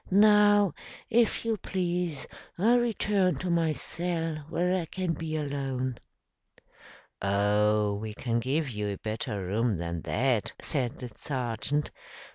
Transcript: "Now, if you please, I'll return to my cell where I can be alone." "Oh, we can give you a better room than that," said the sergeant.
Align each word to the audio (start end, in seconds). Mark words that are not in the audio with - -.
"Now, 0.09 0.73
if 1.11 1.45
you 1.45 1.57
please, 1.57 2.25
I'll 2.57 2.79
return 2.79 3.35
to 3.35 3.51
my 3.51 3.73
cell 3.73 4.45
where 4.49 4.75
I 4.75 4.85
can 4.85 5.13
be 5.13 5.35
alone." 5.35 5.99
"Oh, 7.21 7.93
we 7.93 8.15
can 8.15 8.39
give 8.39 8.67
you 8.71 8.87
a 8.87 8.97
better 8.97 9.45
room 9.45 9.77
than 9.77 10.01
that," 10.01 10.53
said 10.59 10.93
the 10.93 11.11
sergeant. 11.19 11.91